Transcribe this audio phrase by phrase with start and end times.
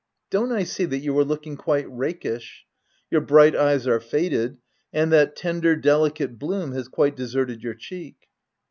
[0.31, 2.65] Don't I see that you are looking quite rakish?—
[3.11, 4.57] Your bright eyes are faded,
[4.91, 8.15] and that tender, delicate bloom has quite deserted your cheek."